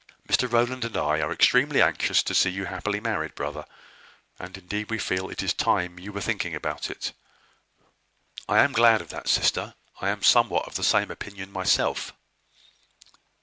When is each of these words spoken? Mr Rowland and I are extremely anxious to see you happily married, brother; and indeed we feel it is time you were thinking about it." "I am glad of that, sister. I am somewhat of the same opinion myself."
Mr 0.27 0.51
Rowland 0.51 0.83
and 0.83 0.97
I 0.97 1.21
are 1.21 1.31
extremely 1.31 1.79
anxious 1.79 2.23
to 2.23 2.33
see 2.33 2.49
you 2.49 2.65
happily 2.65 2.99
married, 2.99 3.35
brother; 3.35 3.65
and 4.39 4.57
indeed 4.57 4.89
we 4.89 4.97
feel 4.97 5.29
it 5.29 5.43
is 5.43 5.53
time 5.53 5.99
you 5.99 6.11
were 6.11 6.19
thinking 6.21 6.55
about 6.55 6.89
it." 6.89 7.13
"I 8.49 8.61
am 8.63 8.71
glad 8.73 9.01
of 9.01 9.09
that, 9.09 9.27
sister. 9.27 9.75
I 10.01 10.09
am 10.09 10.23
somewhat 10.23 10.65
of 10.65 10.73
the 10.73 10.83
same 10.83 11.11
opinion 11.11 11.51
myself." 11.51 12.13